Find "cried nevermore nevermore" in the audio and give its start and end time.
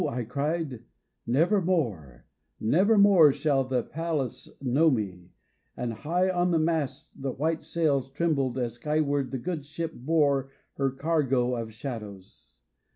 0.23-3.31